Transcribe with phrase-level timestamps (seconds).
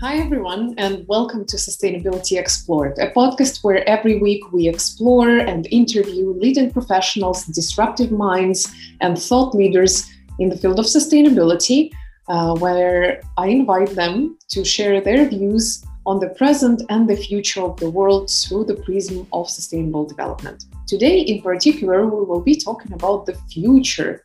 [0.00, 5.68] Hi, everyone, and welcome to Sustainability Explored, a podcast where every week we explore and
[5.70, 8.66] interview leading professionals, disruptive minds,
[9.02, 11.90] and thought leaders in the field of sustainability,
[12.30, 17.60] uh, where I invite them to share their views on the present and the future
[17.60, 20.64] of the world through the prism of sustainable development.
[20.86, 24.24] Today, in particular, we will be talking about the future,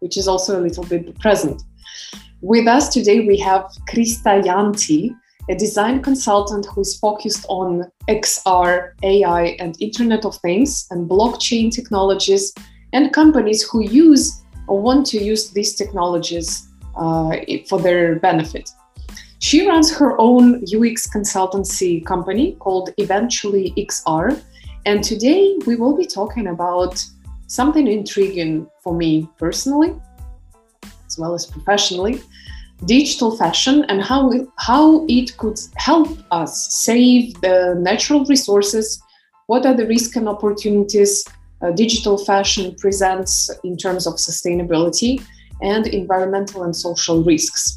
[0.00, 1.62] which is also a little bit the present.
[2.42, 5.16] With us today, we have Krista Janti,
[5.48, 11.70] a design consultant who is focused on XR, AI, and Internet of Things and blockchain
[11.70, 12.52] technologies,
[12.92, 17.36] and companies who use or want to use these technologies uh,
[17.68, 18.70] for their benefit.
[19.38, 24.42] She runs her own UX consultancy company called Eventually XR.
[24.84, 27.04] And today we will be talking about
[27.46, 29.94] something intriguing for me personally,
[31.12, 32.22] as well as professionally
[32.86, 39.00] digital fashion and how, how it could help us save the natural resources.
[39.46, 41.24] What are the risks and opportunities
[41.60, 45.22] uh, digital fashion presents in terms of sustainability
[45.60, 47.76] and environmental and social risks?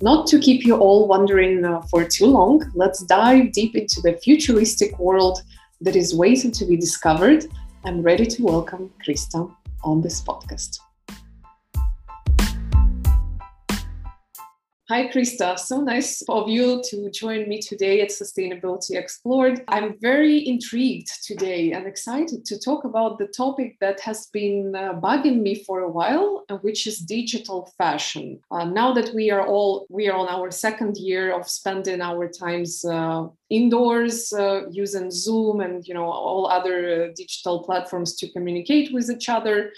[0.00, 4.12] Not to keep you all wondering uh, for too long, let's dive deep into the
[4.22, 5.42] futuristic world
[5.80, 7.46] that is waiting to be discovered.
[7.84, 10.78] I'm ready to welcome Krista on this podcast.
[14.90, 15.58] Hi, Krista.
[15.58, 19.62] So nice of you to join me today at Sustainability Explored.
[19.68, 24.94] I'm very intrigued today and excited to talk about the topic that has been uh,
[24.94, 28.40] bugging me for a while, uh, which is digital fashion.
[28.50, 32.26] Uh, now that we are all we are on our second year of spending our
[32.26, 36.78] times uh, indoors uh, using Zoom and you know all other
[37.10, 39.70] uh, digital platforms to communicate with each other,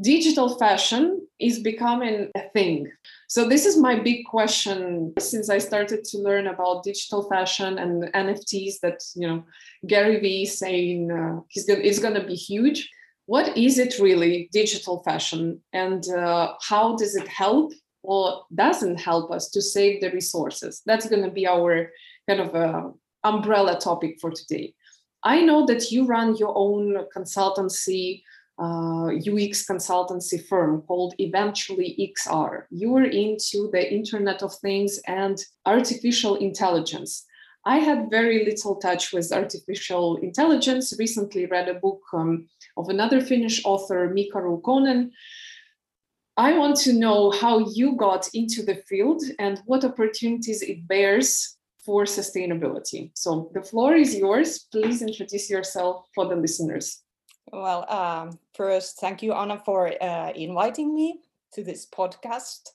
[0.00, 2.90] digital fashion is becoming a thing.
[3.28, 8.04] So this is my big question since I started to learn about digital fashion and
[8.12, 9.44] NFTs that you know
[9.86, 12.88] Gary Vee saying uh, he's gonna, it's going to be huge.
[13.26, 17.72] What is it really, digital fashion, and uh, how does it help
[18.02, 20.82] or doesn't help us to save the resources?
[20.86, 21.90] That's going to be our
[22.28, 22.90] kind of uh,
[23.24, 24.74] umbrella topic for today.
[25.24, 28.22] I know that you run your own consultancy
[28.58, 32.64] uh, UX consultancy firm called Eventually XR.
[32.70, 37.24] You are into the Internet of Things and artificial intelligence.
[37.64, 40.92] I had very little touch with artificial intelligence.
[40.98, 45.10] Recently, read a book um, of another Finnish author, Mika Ruokonen.
[46.36, 51.56] I want to know how you got into the field and what opportunities it bears
[51.84, 53.10] for sustainability.
[53.14, 54.66] So the floor is yours.
[54.72, 57.02] Please introduce yourself for the listeners.
[57.52, 61.20] Well, um, first, thank you, Anna, for uh, inviting me
[61.52, 62.70] to this podcast.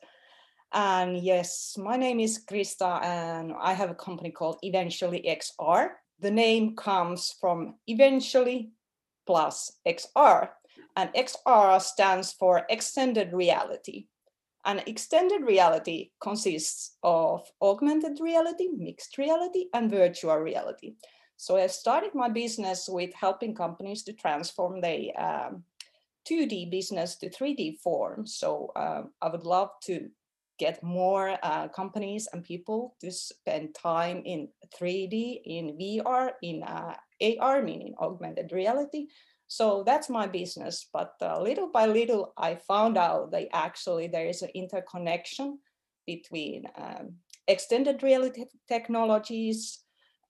[0.72, 5.90] And yes, my name is Krista, and I have a company called Eventually XR.
[6.20, 8.70] The name comes from eventually
[9.26, 10.50] plus XR,
[10.96, 14.08] and XR stands for extended reality.
[14.64, 20.96] And extended reality consists of augmented reality, mixed reality, and virtual reality.
[21.38, 25.64] So I started my business with helping companies to transform their um,
[26.28, 28.25] 2D business to 3D form.
[28.25, 30.09] So um, I would love to
[30.58, 36.96] get more uh, companies and people to spend time in 3D, in VR, in uh,
[37.40, 39.08] AR, meaning augmented reality.
[39.48, 40.90] So that's my business.
[40.92, 45.59] But uh, little by little, I found out that actually there is an interconnection
[46.08, 47.14] between um,
[47.48, 49.84] extended reality technologies,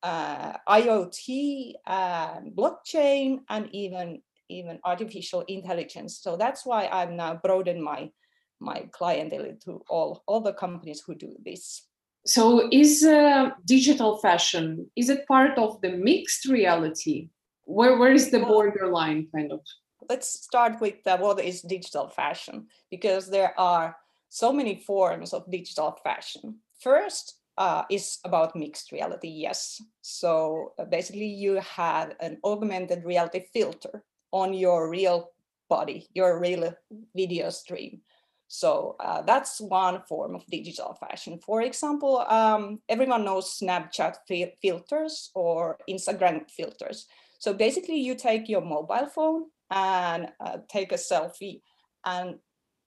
[0.03, 6.19] uh, IoT, uh, blockchain, and even even artificial intelligence.
[6.22, 8.12] So that's why I've now broadened my
[8.59, 11.88] my clientele to all all the companies who do this.
[12.25, 17.30] So is uh, digital fashion is it part of the mixed reality?
[17.66, 19.62] Where where is the borderline kind of?
[20.09, 23.98] Let's start with uh, what is digital fashion because there are
[24.30, 26.60] so many forms of digital fashion.
[26.80, 29.81] First, uh, is about mixed reality, yes.
[30.01, 35.31] So uh, basically, you have an augmented reality filter on your real
[35.69, 36.74] body, your real
[37.15, 38.01] video stream.
[38.48, 41.39] So uh, that's one form of digital fashion.
[41.39, 47.07] For example, um, everyone knows Snapchat fil- filters or Instagram filters.
[47.39, 51.62] So basically, you take your mobile phone and uh, take a selfie
[52.06, 52.36] and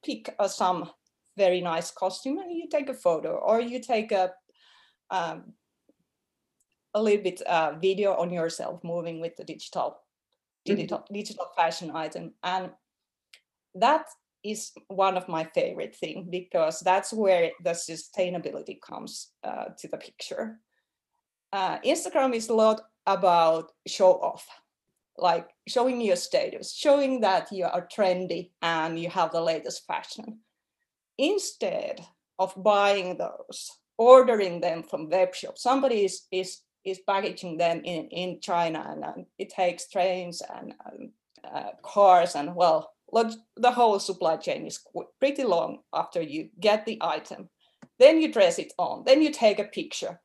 [0.05, 0.91] pick uh, some
[1.37, 4.33] very nice costume and you take a photo or you take a
[5.11, 5.53] um,
[6.95, 9.99] a little bit uh, video on yourself moving with the digital
[10.65, 11.15] digital mm-hmm.
[11.15, 12.71] digital fashion item and
[13.75, 14.07] that
[14.43, 19.99] is one of my favorite thing because that's where the sustainability comes uh, to the
[19.99, 20.59] picture.
[21.53, 24.47] Uh, Instagram is a lot about show off,
[25.19, 30.41] like showing your status, showing that you are trendy and you have the latest fashion.
[31.19, 32.01] Instead
[32.39, 33.71] of buying those,
[34.01, 39.05] ordering them from web shop, somebody is is is packaging them in in China, and,
[39.05, 41.13] and it takes trains and um,
[41.45, 42.95] uh, cars, and well,
[43.57, 44.81] the whole supply chain is
[45.19, 47.51] pretty long after you get the item.
[47.99, 50.21] Then you dress it on, then you take a picture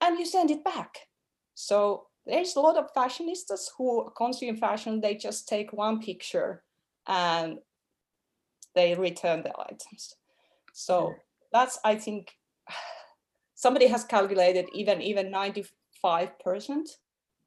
[0.00, 1.08] and you send it back.
[1.54, 6.62] So there's a lot of fashionistas who consume fashion, they just take one picture
[7.08, 7.58] and
[8.74, 10.14] they return the items.
[10.72, 11.14] So
[11.52, 12.30] that's, I think,
[13.56, 15.66] somebody has calculated even even 95%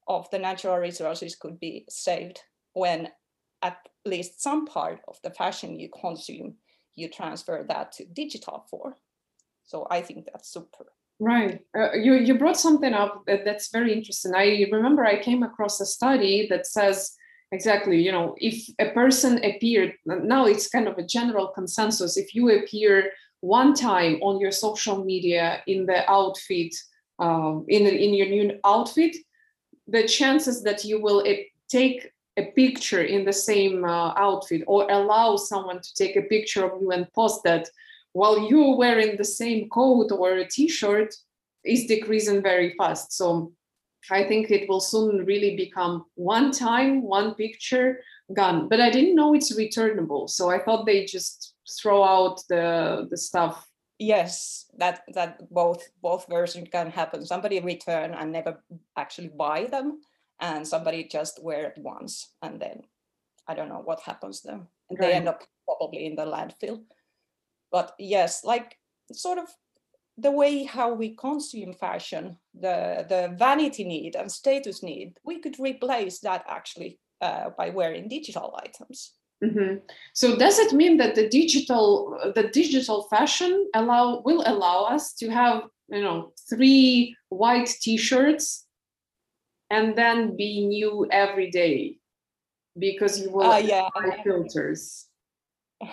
[0.08, 2.42] of the natural resources could be saved
[2.74, 3.10] when
[3.62, 6.56] at least some part of the fashion you consume,
[6.96, 8.96] you transfer that to digital form.
[9.66, 10.86] So I think that's super.
[11.20, 11.60] Right.
[11.78, 14.34] Uh, you, you brought something up that, that's very interesting.
[14.34, 17.16] I remember I came across a study that says
[17.52, 22.34] exactly, you know, if a person appeared, now it's kind of a general consensus, if
[22.34, 26.76] you appear one time on your social media in the outfit,
[27.20, 29.16] um, in, in your new outfit,
[29.88, 31.34] the chances that you will uh,
[31.70, 36.66] take a picture in the same uh, outfit or allow someone to take a picture
[36.66, 37.68] of you and post that
[38.14, 41.14] while you're wearing the same coat or a t-shirt
[41.64, 43.14] is decreasing very fast.
[43.14, 43.54] So
[44.12, 48.02] i think it will soon really become one time one picture
[48.34, 48.70] gone.
[48.70, 53.18] But i didn't know it's returnable so i thought they just throw out the the
[53.18, 53.66] stuff.
[53.98, 57.26] Yes that that both both versions can happen.
[57.26, 58.64] Somebody return and never
[58.96, 60.00] actually buy them
[60.40, 62.82] and somebody just wear it once and then
[63.48, 65.08] i don't know what happens then and right.
[65.08, 66.82] they end up probably in the landfill.
[67.72, 68.78] But yes like
[69.12, 69.48] sort of
[70.18, 75.60] the way how we consume fashion the the vanity need and status need we could
[75.60, 79.14] replace that actually uh, by wearing digital items
[79.44, 79.76] mm-hmm.
[80.14, 85.30] so does it mean that the digital the digital fashion allow will allow us to
[85.30, 88.66] have you know three white t-shirts
[89.70, 91.98] and then be new every day
[92.78, 93.90] because you will uh, yeah.
[94.24, 95.06] filters.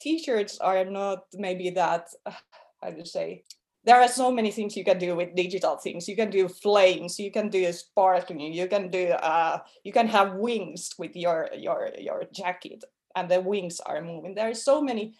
[0.00, 2.08] T-shirts are not maybe that
[2.82, 3.44] how to say
[3.84, 7.18] there are so many things you can do with digital things you can do flames
[7.18, 11.90] you can do sparkling you can do uh you can have wings with your your
[11.98, 12.84] your jacket
[13.16, 15.14] and the wings are moving there are so many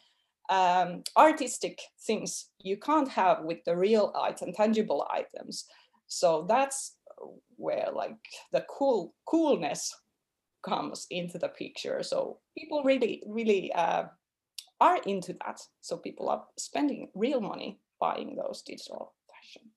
[0.51, 5.67] um, artistic things you can't have with the real item tangible items
[6.09, 6.97] so that's
[7.57, 8.17] where like
[8.53, 9.95] the cool coolness
[10.62, 12.03] comes into the picture.
[12.03, 14.05] So people really, really uh,
[14.81, 15.61] are into that.
[15.81, 19.70] So people are spending real money buying those digital fashion.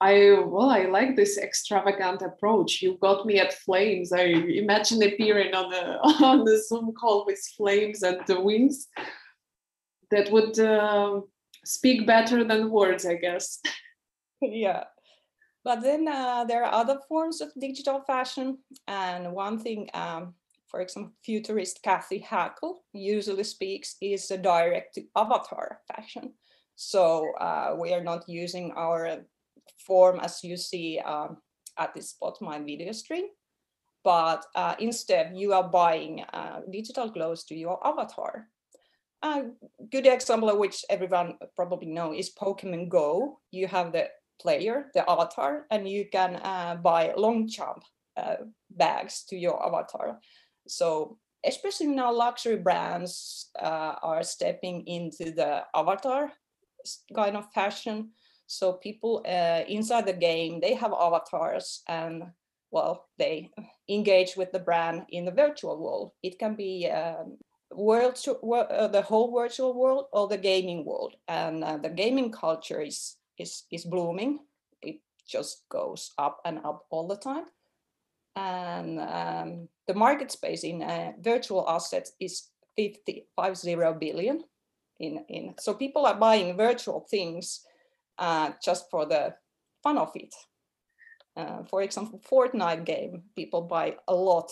[0.00, 2.82] I well, I like this extravagant approach.
[2.82, 4.12] You got me at flames.
[4.12, 4.24] I
[4.64, 8.88] imagine appearing on the on the Zoom call with flames and the wings.
[10.10, 11.20] That would uh,
[11.64, 13.60] speak better than words, I guess.
[14.42, 14.84] yeah.
[15.64, 18.58] But then uh, there are other forms of digital fashion.
[18.86, 20.34] And one thing, um,
[20.68, 26.34] for example, futurist Cathy Hackl usually speaks is a direct to avatar fashion.
[26.76, 29.24] So uh, we are not using our
[29.78, 31.38] form as you see um,
[31.78, 33.26] at this spot my video stream,
[34.02, 38.48] but uh, instead you are buying uh, digital clothes to your avatar.
[39.22, 39.44] A
[39.90, 43.40] good example of which everyone probably know is Pokemon Go.
[43.50, 44.08] You have the
[44.40, 47.84] player, the avatar, and you can uh, buy long jump
[48.16, 48.36] uh,
[48.70, 50.20] bags to your avatar.
[50.68, 56.32] So especially now luxury brands uh, are stepping into the avatar
[57.14, 58.10] kind of fashion.
[58.46, 62.24] So people uh, inside the game, they have avatars and
[62.70, 63.50] well, they
[63.88, 66.10] engage with the brand in the virtual world.
[66.24, 67.38] It can be um,
[67.70, 71.14] world, uh, the whole virtual world or the gaming world.
[71.28, 74.40] And uh, the gaming culture is is is blooming
[74.82, 77.46] it just goes up and up all the time
[78.36, 84.42] and um, the market space in uh, virtual assets is 50, 50 billion
[85.00, 87.64] in, in so people are buying virtual things
[88.18, 89.34] uh, just for the
[89.82, 90.34] fun of it
[91.36, 94.50] uh, for example fortnite game people buy a lot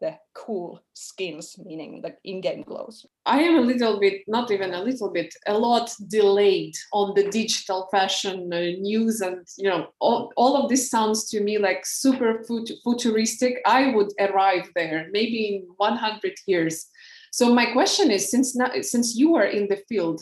[0.00, 3.06] the cool skins, meaning the in-game clothes.
[3.26, 7.30] I am a little bit, not even a little bit, a lot delayed on the
[7.30, 11.84] digital fashion uh, news, and you know, all, all of this sounds to me like
[11.84, 13.60] super fut- futuristic.
[13.66, 16.86] I would arrive there maybe in 100 years.
[17.30, 20.20] So my question is, since now, since you are in the field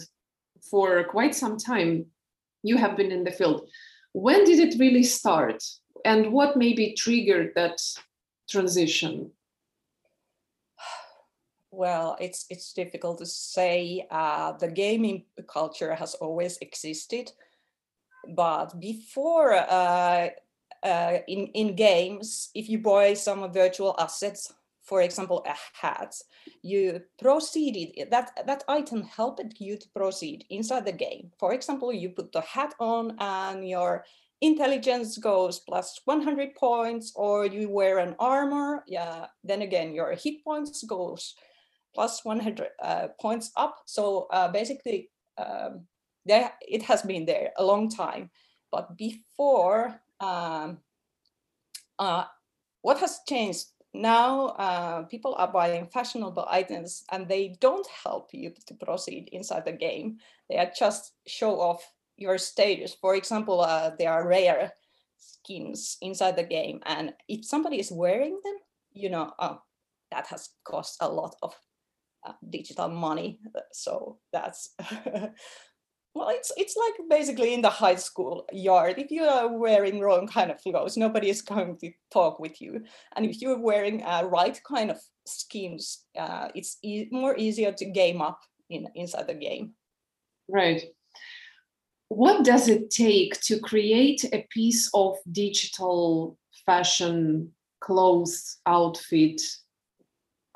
[0.70, 2.06] for quite some time,
[2.62, 3.68] you have been in the field.
[4.12, 5.62] When did it really start,
[6.04, 7.80] and what maybe triggered that
[8.48, 9.30] transition?
[11.70, 14.06] Well, it's it's difficult to say.
[14.10, 17.32] Uh, the gaming culture has always existed,
[18.34, 20.28] but before uh,
[20.82, 24.52] uh, in in games, if you buy some virtual assets,
[24.88, 26.14] for example, a hat,
[26.62, 31.30] you proceeded that that item helped you to proceed inside the game.
[31.38, 34.04] For example, you put the hat on and your
[34.40, 38.84] intelligence goes plus 100 points, or you wear an armor.
[38.86, 41.34] Yeah, then again, your hit points goes
[41.94, 43.82] plus 100 uh, points up.
[43.84, 45.86] So uh, basically, um,
[46.24, 48.30] there it has been there a long time.
[48.72, 50.78] But before, um,
[51.98, 52.24] uh,
[52.80, 53.66] what has changed
[53.98, 54.48] now?
[54.58, 59.72] Uh, people are buying fashionable items, and they don't help you to proceed inside the
[59.72, 60.18] game.
[60.48, 62.94] They are just show off your status.
[62.94, 64.72] For example, uh, there are rare
[65.18, 68.56] skins inside the game, and if somebody is wearing them,
[68.92, 69.60] you know, oh,
[70.10, 71.54] that has cost a lot of
[72.26, 73.40] uh, digital money.
[73.72, 74.74] So that's
[76.18, 78.98] well, it's it's like basically in the high school yard.
[78.98, 82.82] If you are wearing wrong kind of clothes, nobody is going to talk with you.
[83.14, 87.84] And if you're wearing uh, right kind of schemes uh, it's e more easier to
[87.84, 89.74] game up in inside the game.
[90.48, 90.82] Right.
[92.08, 99.42] What does it take to create a piece of digital fashion, clothes, outfit,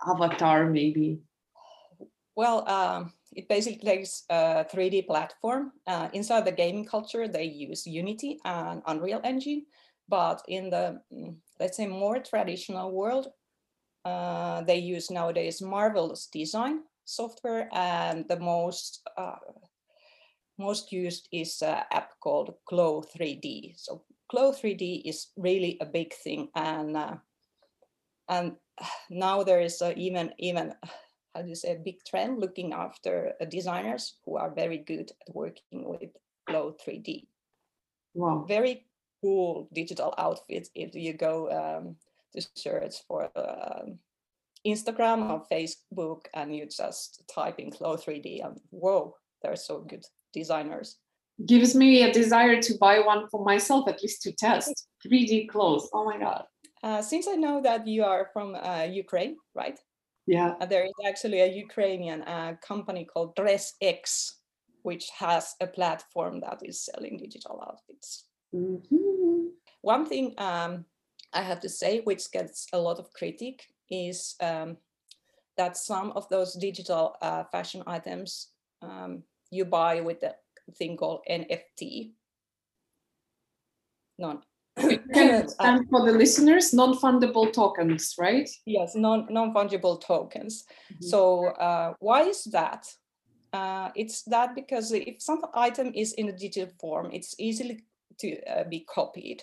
[0.07, 1.21] avatar, maybe?
[2.35, 5.73] Well, um, it basically takes a 3D platform.
[5.87, 9.65] Uh, inside the gaming culture, they use Unity and Unreal Engine,
[10.09, 13.29] but in the, mm, let's say, more traditional world,
[14.05, 19.37] uh, they use nowadays Marvelous Designer software, and the most uh,
[20.59, 23.75] most used is an app called CLO 3D.
[23.77, 27.17] So CLO 3D is really a big thing, and uh,
[28.29, 28.57] and
[29.11, 30.75] now there is even even
[31.35, 35.11] how do you say, a big trend looking after uh, designers who are very good
[35.27, 36.11] at working with
[36.47, 37.27] CLO 3D.
[38.15, 38.45] Wow.
[38.47, 38.87] Very
[39.23, 41.97] cool digital outfits if you go um,
[42.35, 43.85] to search for uh,
[44.67, 50.05] Instagram or Facebook and you just type in CLO 3D and whoa, they're so good
[50.33, 50.99] designers.
[51.47, 55.89] Gives me a desire to buy one for myself, at least to test 3D clothes.
[55.93, 56.45] Oh my God.
[56.83, 59.79] Uh, since I know that you are from uh, Ukraine, right?
[60.27, 60.55] Yeah.
[60.69, 64.33] There is actually a Ukrainian uh, company called DressX,
[64.83, 68.25] which has a platform that is selling digital outfits.
[68.55, 69.47] Mm-hmm.
[69.81, 70.85] One thing um,
[71.33, 74.77] I have to say, which gets a lot of critique, is um,
[75.57, 78.49] that some of those digital uh, fashion items
[78.81, 80.35] um, you buy with the
[80.77, 82.13] thing called NFT.
[84.19, 84.43] Non
[84.77, 88.49] and for the listeners, non-fundable tokens, right?
[88.65, 90.65] Yes, non non-fungible tokens.
[90.93, 91.07] Mm-hmm.
[91.07, 92.87] So uh, why is that?
[93.53, 97.85] Uh, it's that because if some item is in a digital form, it's easily
[98.19, 99.43] to uh, be copied.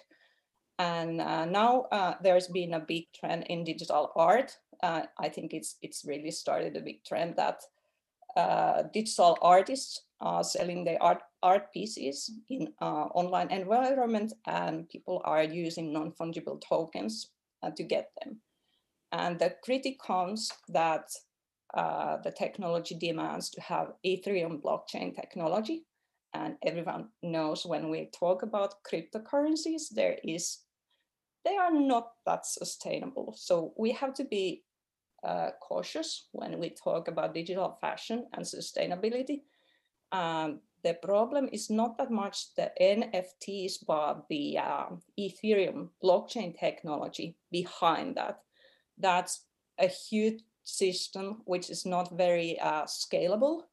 [0.79, 4.57] And uh, now uh, there's been a big trend in digital art.
[4.81, 7.61] Uh, I think it's it's really started a big trend that
[8.93, 15.43] digital artists are selling their art art pieces in uh, online environment and people are
[15.43, 17.31] using non-fungible tokens
[17.63, 18.41] uh, to get them.
[19.11, 21.09] And the critic comes that
[21.73, 25.85] uh, the technology demands to have Ethereum blockchain technology.
[26.33, 30.59] And everyone knows when we talk about cryptocurrencies, there is,
[31.43, 33.33] they are not that sustainable.
[33.37, 34.63] So we have to be
[35.23, 39.41] uh, cautious when we talk about digital fashion and sustainability.
[40.11, 44.85] Um, the problem is not that much the NFTs, but the uh,
[45.19, 48.39] Ethereum blockchain technology behind that.
[48.97, 49.45] That's
[49.77, 53.63] a huge system which is not very uh, scalable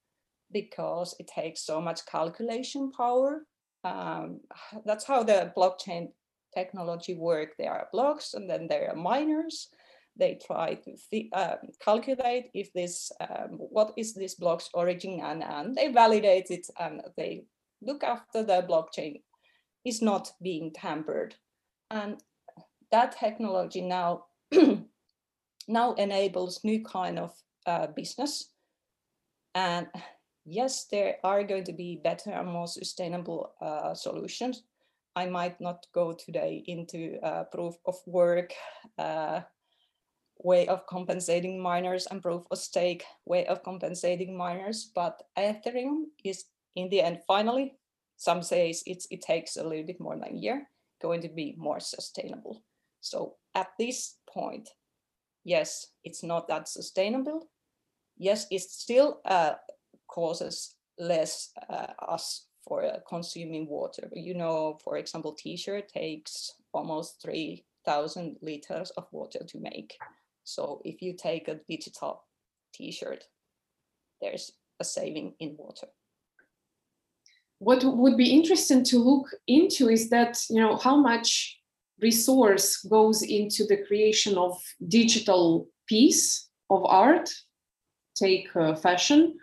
[0.52, 3.46] because it takes so much calculation power.
[3.84, 4.40] Um,
[4.84, 6.08] that's how the blockchain
[6.54, 7.56] technology work.
[7.58, 9.68] There are blocks and then there are miners
[10.18, 15.42] they try to th- um, calculate if this um, what is this block's origin and,
[15.42, 17.44] and they validate it and they
[17.82, 19.22] look after the blockchain
[19.84, 21.34] is not being tampered.
[21.90, 22.20] And
[22.90, 24.24] that technology now
[25.68, 27.32] now enables new kind of
[27.66, 28.50] uh, business.
[29.54, 29.86] And
[30.44, 34.62] yes there are going to be better and more sustainable uh, solutions.
[35.16, 38.52] I might not go today into uh, proof of work
[38.98, 39.40] uh,
[40.38, 44.90] way of compensating miners and proof of stake way of compensating miners.
[44.94, 47.74] But Ethereum is in the end, finally,
[48.16, 50.68] some says it takes a little bit more than a year,
[51.00, 52.62] going to be more sustainable.
[53.00, 54.68] So at this point,
[55.44, 57.48] yes, it's not that sustainable.
[58.18, 59.54] Yes, it still uh,
[60.08, 64.10] causes less uh, us for uh, consuming water.
[64.12, 69.96] You know, for example, t-shirt takes almost 3,000 liters of water to make.
[70.46, 72.22] So if you take a digital
[72.72, 73.24] t-shirt,
[74.20, 75.88] there's a saving in water.
[77.58, 81.58] What would be interesting to look into is that, you know, how much
[82.00, 87.28] resource goes into the creation of digital piece of art,
[88.14, 89.36] take uh, fashion,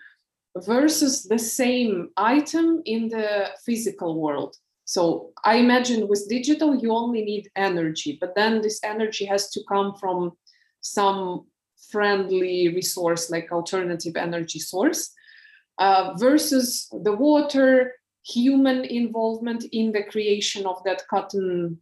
[0.55, 4.55] versus the same item in the physical world.
[4.85, 9.61] So I imagine with digital, you only need energy, but then this energy has to
[9.67, 10.31] come from
[10.83, 11.47] some
[11.89, 15.11] friendly resource like alternative energy source
[15.79, 21.79] uh, versus the water, human involvement in the creation of that cotton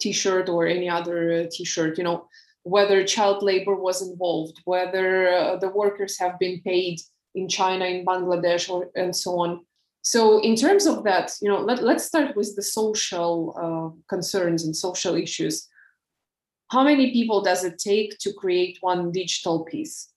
[0.00, 2.26] t-shirt or any other t-shirt, you know,
[2.64, 7.00] whether child labor was involved, whether uh, the workers have been paid
[7.34, 9.64] in China, in Bangladesh, or, and so on.
[10.02, 14.64] So, in terms of that, you know, let, let's start with the social uh, concerns
[14.64, 15.68] and social issues.
[16.72, 20.08] How many people does it take to create one digital piece?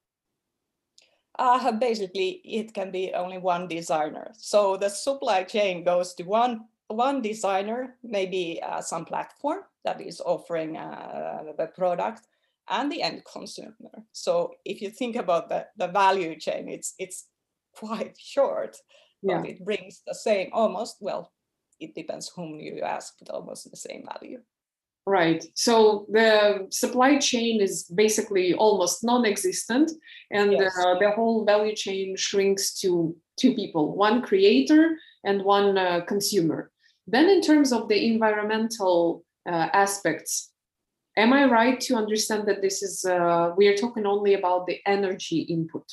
[1.38, 4.32] Uh, basically, it can be only one designer.
[4.38, 10.22] So the supply chain goes to one one designer, maybe uh, some platform that is
[10.22, 12.22] offering uh, the product,
[12.70, 14.06] and the end consumer.
[14.14, 17.26] So if you think about the, the value chain, it's it's
[17.74, 18.78] quite short,
[19.22, 19.42] yeah.
[19.42, 21.34] but it brings the same almost well.
[21.82, 24.40] It depends whom you ask, but almost the same value.
[25.08, 25.46] Right.
[25.54, 29.92] So the supply chain is basically almost non-existent,
[30.32, 30.76] and yes.
[30.80, 36.72] uh, the whole value chain shrinks to two people: one creator and one uh, consumer.
[37.06, 40.52] Then, in terms of the environmental uh, aspects,
[41.16, 44.80] am I right to understand that this is uh, we are talking only about the
[44.88, 45.86] energy input?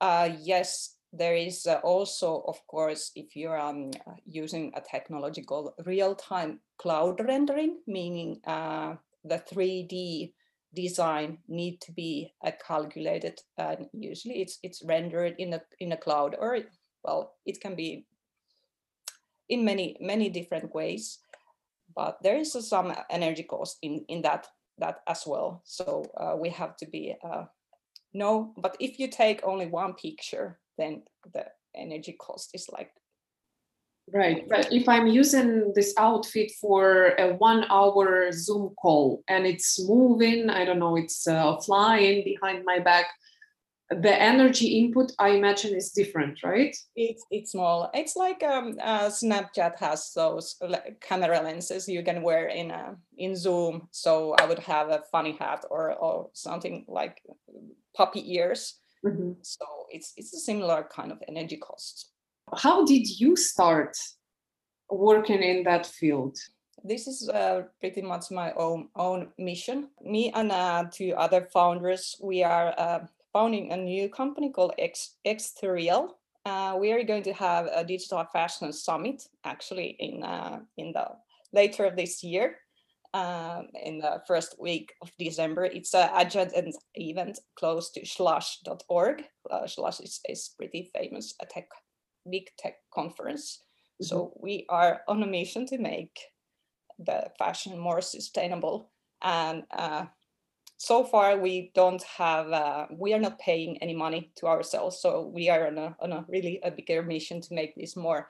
[0.00, 3.90] Uh, yes, there is uh, also, of course, if you're um,
[4.26, 8.94] using a technological real-time cloud rendering, meaning uh,
[9.24, 10.32] the 3D
[10.72, 15.96] design need to be uh, calculated, and usually it's it's rendered in a in a
[15.96, 16.58] cloud, or
[17.02, 18.06] well, it can be
[19.48, 21.18] in many many different ways.
[21.96, 24.46] But there is some energy cost in in that
[24.78, 25.62] that as well.
[25.64, 27.46] So uh, we have to be uh,
[28.14, 28.54] no.
[28.56, 32.90] But if you take only one picture then the energy cost is like
[34.12, 34.48] Right.
[34.48, 40.50] But if I'm using this outfit for a one hour Zoom call and it's moving,
[40.50, 43.06] I don't know, it's uh, flying behind my back,
[43.90, 46.76] the energy input I imagine is different, right?
[46.94, 47.90] It's it's small.
[47.92, 50.56] It's like um, uh, Snapchat has those
[51.00, 53.88] camera lenses you can wear in a, in Zoom.
[53.90, 57.20] So I would have a funny hat or or something like
[57.96, 59.32] puppy ears Mm-hmm.
[59.42, 62.10] So it's it's a similar kind of energy cost.
[62.56, 63.96] How did you start
[64.90, 66.36] working in that field?
[66.82, 69.88] This is uh, pretty much my own own mission.
[70.02, 73.00] Me and uh, two other founders, we are uh,
[73.32, 76.16] founding a new company called X Exterial.
[76.44, 81.06] Uh, we are going to have a digital fashion summit actually in uh, in the
[81.52, 82.56] later of this year
[83.14, 85.64] um, in the first week of December.
[85.64, 89.24] It's an adjacent event close to Slush.org.
[89.50, 91.68] Uh, Slush is, is pretty famous, a tech,
[92.30, 93.62] big tech conference.
[94.02, 94.06] Mm-hmm.
[94.06, 96.18] So we are on a mission to make
[96.98, 98.90] the fashion more sustainable.
[99.22, 100.06] And uh,
[100.76, 105.00] so far, we don't have, uh, we are not paying any money to ourselves.
[105.00, 108.28] So we are on a, on a really a bigger mission to make this more,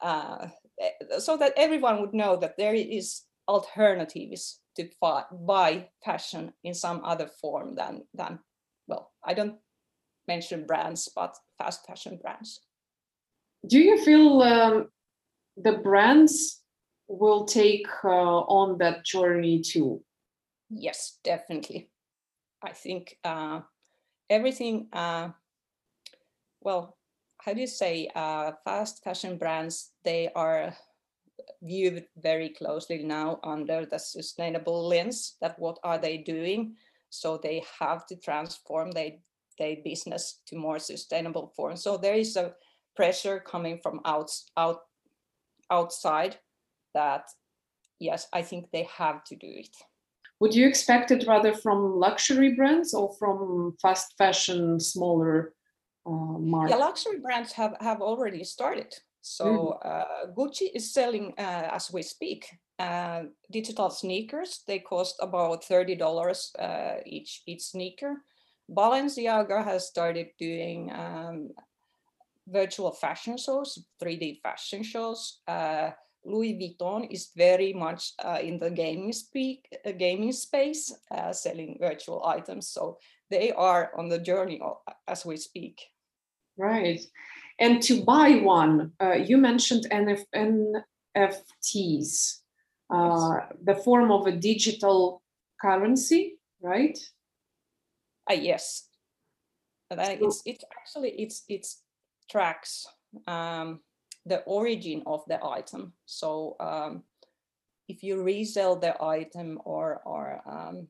[0.00, 0.48] uh,
[0.80, 4.88] eh, so that everyone would know that there is alternatives to
[5.32, 8.38] buy fashion in some other form than than
[8.86, 9.56] well i don't
[10.28, 12.60] mention brands but fast fashion brands.
[13.66, 14.88] Do you feel um,
[15.56, 16.62] the brands
[17.08, 20.02] will take uh, on that journey too?
[20.70, 21.90] Yes definitely.
[22.62, 23.60] I think uh,
[24.30, 25.30] everything uh,
[26.60, 26.96] well
[27.38, 30.74] how do you say uh, fast fashion brands they are
[31.62, 36.74] viewed very closely now under the sustainable lens that what are they doing
[37.10, 39.12] so they have to transform their,
[39.58, 42.54] their business to more sustainable form so there is a
[42.96, 44.80] pressure coming from out, out
[45.70, 46.36] outside
[46.94, 47.24] that
[47.98, 49.76] yes i think they have to do it
[50.42, 55.54] would you expect it rather from luxury brands or from fast fashion, smaller
[56.04, 56.66] uh?
[56.68, 58.92] Yeah, luxury brands have, have already started.
[59.22, 59.86] So mm.
[59.86, 62.46] uh, Gucci is selling, uh, as we speak,
[62.78, 64.62] uh, digital sneakers.
[64.66, 68.24] They cost about thirty dollars uh, each each sneaker.
[68.70, 71.50] Balenciaga has started doing um,
[72.48, 75.40] virtual fashion shows, 3D fashion shows.
[75.46, 75.90] Uh,
[76.24, 81.76] Louis Vuitton is very much uh, in the gaming speak, uh, gaming space, uh, selling
[81.80, 82.68] virtual items.
[82.68, 84.60] So they are on the journey
[85.08, 85.80] as we speak.
[86.56, 87.00] Right.
[87.62, 90.24] And to buy one, uh, you mentioned NF,
[91.16, 92.38] NFTs,
[92.90, 95.22] uh, the form of a digital
[95.60, 96.98] currency, right?
[98.28, 98.88] Uh, yes.
[99.92, 101.82] So, it's, it's actually, it's, it's
[102.28, 102.84] tracks
[103.28, 103.78] um,
[104.26, 105.92] the origin of the item.
[106.04, 107.04] So um,
[107.86, 110.88] if you resell the item or, or um,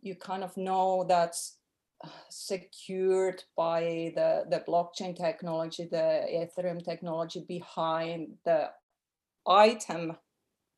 [0.00, 1.55] you kind of know that's
[2.28, 8.70] secured by the, the blockchain technology, the Ethereum technology behind the
[9.46, 10.16] item.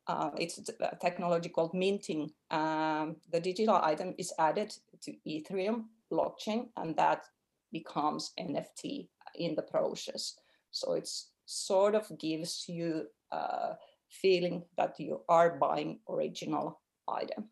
[0.06, 2.30] Uh, it's a technology called minting.
[2.50, 7.24] Um, the digital item is added to Ethereum blockchain and that
[7.72, 10.36] becomes NFT in the process.
[10.70, 13.74] So it's sort of gives you a
[14.10, 17.50] feeling that you are buying original item.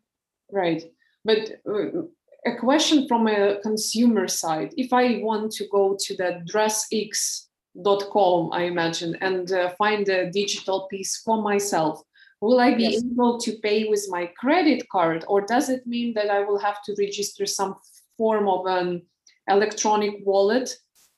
[0.51, 0.83] Right.
[1.23, 2.03] But uh,
[2.45, 8.63] a question from a consumer side, if I want to go to the dressx.com, I
[8.63, 12.01] imagine, and uh, find a digital piece for myself,
[12.41, 13.03] will I be yes.
[13.03, 16.83] able to pay with my credit card or does it mean that I will have
[16.83, 17.75] to register some
[18.17, 19.01] form of an
[19.49, 20.69] electronic wallet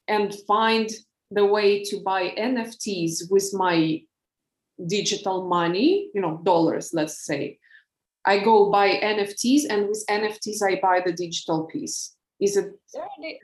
[0.08, 0.90] and find
[1.32, 4.02] the way to buy NFTs with my
[4.88, 7.60] digital money, you know, dollars, let's say.
[8.26, 12.16] I go buy NFTs, and with NFTs, I buy the digital piece.
[12.40, 12.72] Is it?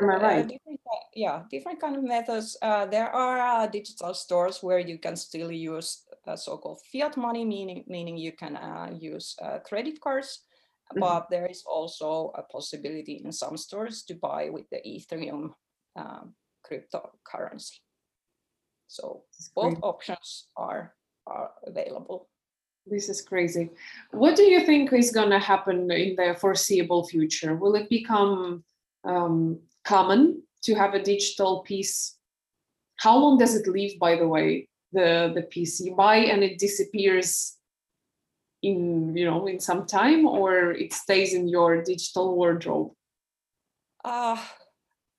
[0.02, 0.46] am I right?
[0.46, 0.80] Uh, different,
[1.14, 2.58] yeah, different kind of methods.
[2.62, 6.04] Uh, there are uh, digital stores where you can still use
[6.36, 10.44] so-called fiat money, meaning meaning you can uh, use uh, credit cards.
[10.92, 11.00] Mm-hmm.
[11.00, 15.50] But there is also a possibility in some stores to buy with the Ethereum
[15.96, 16.36] um,
[16.66, 17.80] cryptocurrency.
[18.88, 19.24] So
[19.56, 20.94] both options are,
[21.26, 22.30] are available.
[22.86, 23.72] This is crazy.
[24.12, 27.56] What do you think is going to happen in the foreseeable future?
[27.56, 28.64] Will it become
[29.04, 32.16] um, common to have a digital piece?
[32.98, 36.60] How long does it live, by the way, the, the piece you buy and it
[36.60, 37.58] disappears
[38.62, 42.92] in, you know, in some time or it stays in your digital wardrobe?
[44.04, 44.38] Uh,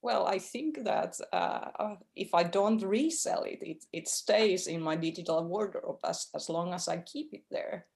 [0.02, 4.80] well, I think that uh, uh, if I don't resell it, it, it stays in
[4.80, 7.86] my digital wardrobe as, as long as I keep it there.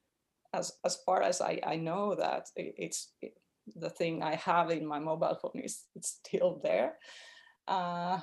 [0.53, 3.35] As, as far as I, I know that it, it's it,
[3.77, 6.95] the thing I have in my mobile phone is it's still there.
[7.69, 8.19] Uh,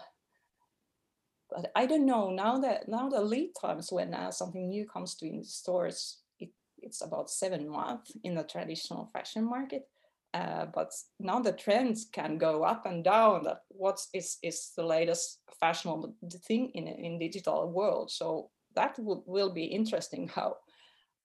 [1.49, 5.15] but I don't know now that now the lead times when uh, something new comes
[5.15, 6.49] to in stores, it,
[6.81, 9.87] it's about seven months in the traditional fashion market.
[10.33, 14.83] Uh, but now the trends can go up and down that what is is the
[14.83, 16.13] latest fashionable
[16.45, 18.11] thing in in digital world.
[18.11, 20.57] So that will, will be interesting how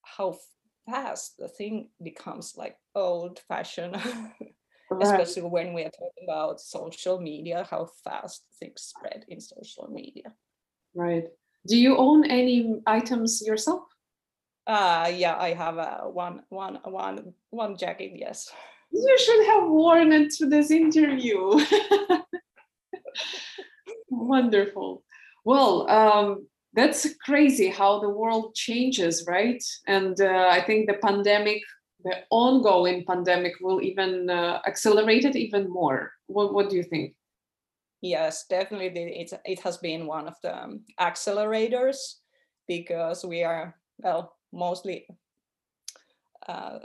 [0.02, 0.36] how
[0.88, 3.94] fast the thing becomes like old fashioned
[4.90, 5.02] right.
[5.02, 10.32] especially when we are talking about social media how fast things spread in social media.
[10.94, 11.24] Right.
[11.66, 13.82] Do you own any items yourself?
[14.64, 18.52] Uh yeah i have a one one one one jacket yes
[18.92, 21.38] you should have worn it to this interview.
[24.08, 25.02] Wonderful.
[25.44, 29.62] Well, um, that's crazy how the world changes, right?
[29.86, 31.62] And uh, I think the pandemic,
[32.04, 36.12] the ongoing pandemic, will even uh, accelerate it even more.
[36.26, 37.14] What, what do you think?
[38.00, 39.20] Yes, definitely.
[39.20, 41.96] It, it has been one of the um, accelerators
[42.66, 45.06] because we are, well, mostly
[46.48, 46.78] uh,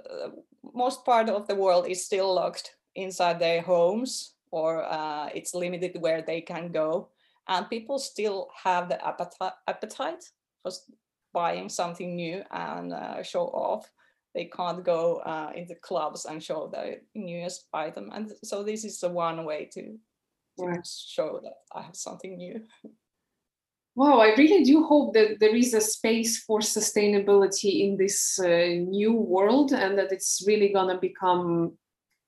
[0.74, 6.00] most part of the world is still locked inside their homes or uh, it's limited
[6.00, 7.10] where they can go.
[7.48, 10.24] And people still have the appetite, appetite
[10.62, 10.72] for
[11.34, 13.90] buying something new and uh, show off.
[14.36, 18.12] They can't go uh, into clubs and show the newest item.
[18.14, 19.98] And so this is the one way to,
[20.60, 20.82] to yeah.
[20.84, 22.62] show that i have something new
[23.98, 28.46] Wow, I really do hope that there is a space for sustainability in this uh,
[28.48, 31.76] new world and that it's really going to become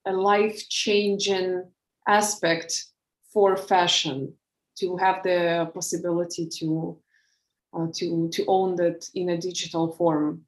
[0.08, 1.64] a life changing
[2.08, 2.86] aspect
[3.32, 4.34] for fashion
[4.80, 6.98] to have the possibility to
[7.78, 10.46] uh, to to own that in a digital form.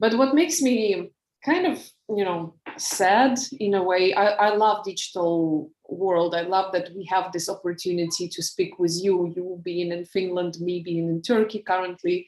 [0.00, 1.12] But what makes me
[1.44, 6.34] kind of you know sad in a way I, I love digital world.
[6.34, 10.60] I love that we have this opportunity to speak with you you being in finland
[10.60, 12.26] me being in turkey currently.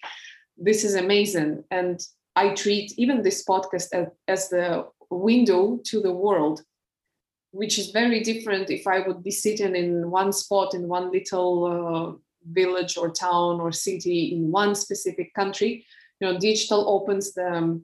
[0.57, 1.65] This is amazing.
[1.71, 2.01] And
[2.37, 6.63] i treat even this podcast as, as the window to the world
[7.53, 11.55] which is very different if i would be sitting in one spot in one little
[11.65, 12.19] uh,
[12.53, 15.85] village or town or city in one specific country.
[16.21, 17.81] You know digital opens the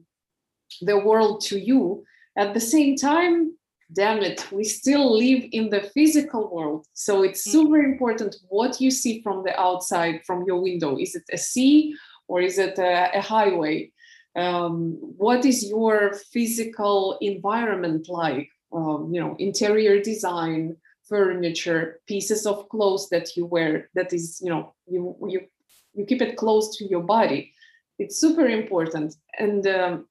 [0.81, 2.03] the world to you
[2.37, 3.51] at the same time
[3.93, 6.85] damn it we still live in the physical world.
[6.93, 7.51] So it's mm.
[7.51, 10.97] super important what you see from the outside from your window.
[10.97, 11.95] Is it a sea
[12.27, 13.91] or is it a, a highway?
[14.35, 18.49] Um, what is your physical environment like?
[18.73, 20.77] Um, you know interior design
[21.09, 25.41] furniture pieces of clothes that you wear that is you know you you
[25.93, 27.51] you keep it close to your body.
[27.99, 29.15] It's super important.
[29.37, 30.07] And um,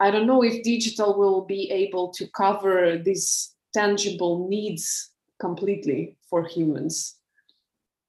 [0.00, 6.44] I don't know if digital will be able to cover these tangible needs completely for
[6.46, 7.16] humans.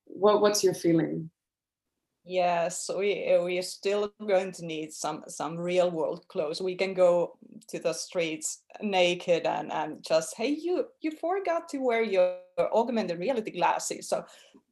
[0.06, 1.30] What, what's your feeling?
[2.26, 6.62] Yes, we we are still going to need some some real world clothes.
[6.62, 7.38] We can go
[7.70, 12.36] to the streets naked and and just hey you you forgot to wear your
[12.72, 14.24] augmented reality glasses, so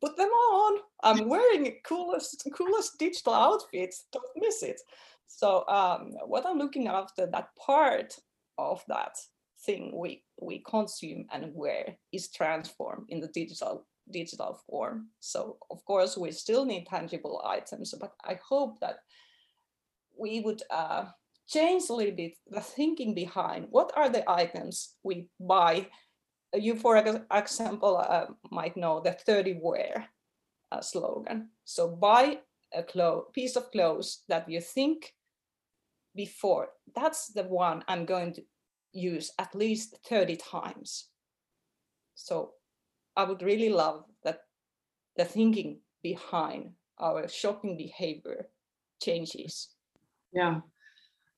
[0.01, 0.81] put them on.
[1.01, 4.05] I'm wearing coolest coolest digital outfits.
[4.11, 4.79] Don't miss it.
[5.27, 8.15] So um, what I'm looking after that part
[8.57, 9.17] of that
[9.65, 15.09] thing we we consume and wear is transformed in the digital digital form.
[15.19, 18.99] So of course we still need tangible items, but I hope that
[20.17, 21.05] we would uh,
[21.47, 25.87] change a little bit the thinking behind what are the items we buy.
[26.53, 26.97] You, for
[27.31, 30.07] example, uh, might know the 30 wear
[30.71, 31.49] uh, slogan.
[31.65, 32.39] So buy
[32.73, 32.83] a
[33.33, 35.13] piece of clothes that you think
[36.17, 38.41] before, that's the one I'm going to
[38.91, 41.07] use at least 30 times.
[42.15, 42.53] So
[43.15, 44.39] I would really love that
[45.15, 48.47] the thinking behind our shopping behavior
[49.01, 49.69] changes.
[50.33, 50.61] Yeah.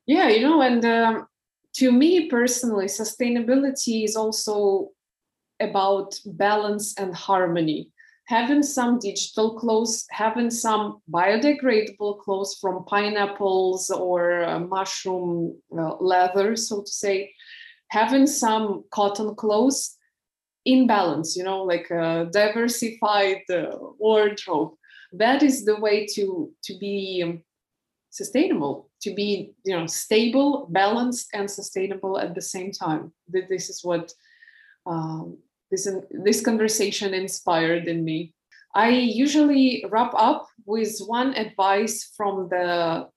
[0.07, 1.27] Yeah, you know, and um,
[1.75, 4.89] to me personally, sustainability is also
[5.59, 7.91] about balance and harmony
[8.29, 16.83] having some digital clothes, having some biodegradable clothes from pineapples or uh, mushroom leather, so
[16.83, 17.33] to say,
[17.87, 19.97] having some cotton clothes
[20.63, 24.73] in balance, you know, like a diversified uh, wardrobe.
[25.11, 27.41] That is the way to to be um,
[28.11, 33.11] sustainable, to be you know stable, balanced, and sustainable at the same time.
[33.27, 34.13] This is what
[34.85, 35.39] um,
[35.71, 38.33] this this conversation inspired in me.
[38.75, 43.09] I usually wrap up with one advice from the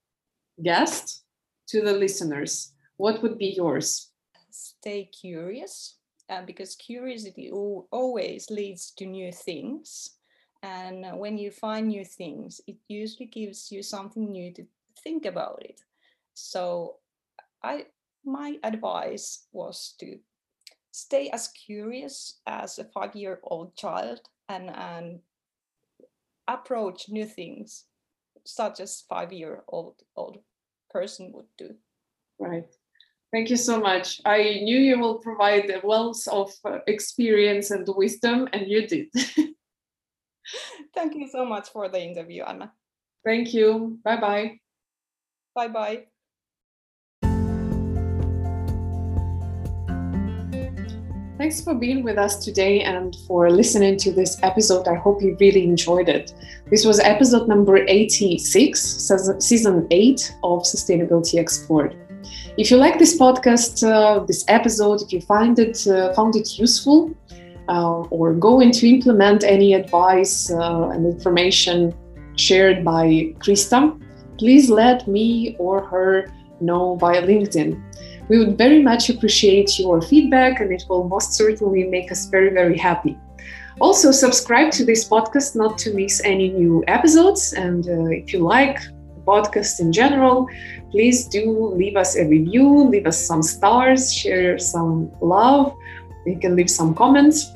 [0.62, 1.24] guest
[1.68, 2.72] to the listeners.
[2.96, 4.10] What would be yours?
[4.50, 10.16] Stay curious, uh, because curiosity always leads to new things.
[10.62, 14.64] And when you find new things, it usually gives you something new to
[15.02, 15.80] think about it.
[16.34, 16.96] So,
[17.62, 17.86] I
[18.24, 20.18] my advice was to
[20.92, 25.20] stay as curious as a five year old child and, and
[26.46, 27.86] approach new things
[28.44, 30.38] such as five year old old
[30.90, 31.74] person would do.
[32.38, 32.68] Right.
[33.32, 34.20] Thank you so much.
[34.26, 39.08] I knew you will provide a wealth of uh, experience and wisdom and you did.
[40.94, 42.72] Thank you so much for the interview anna.
[43.24, 43.98] Thank you.
[44.04, 44.58] Bye bye
[45.54, 46.11] bye bye
[51.42, 54.86] Thanks for being with us today and for listening to this episode.
[54.86, 56.32] I hope you really enjoyed it.
[56.70, 58.80] This was episode number 86,
[59.40, 61.96] season 8 of Sustainability Explored.
[62.56, 66.60] If you like this podcast, uh, this episode, if you find it uh, found it
[66.60, 67.10] useful,
[67.68, 71.92] uh, or going to implement any advice uh, and information
[72.36, 74.00] shared by Krista,
[74.38, 77.82] please let me or her know via LinkedIn.
[78.32, 82.48] We would very much appreciate your feedback, and it will most certainly make us very,
[82.48, 83.18] very happy.
[83.78, 87.52] Also, subscribe to this podcast not to miss any new episodes.
[87.52, 90.48] And uh, if you like the podcast in general,
[90.90, 95.76] please do leave us a review, leave us some stars, share some love.
[96.24, 97.52] You can leave some comments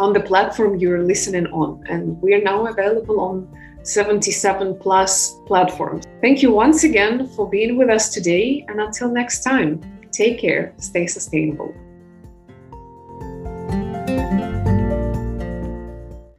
[0.00, 1.84] on the platform you're listening on.
[1.88, 3.48] And we are now available on
[3.84, 6.04] 77 plus platforms.
[6.20, 8.64] Thank you once again for being with us today.
[8.68, 11.74] And until next time, take care, stay sustainable.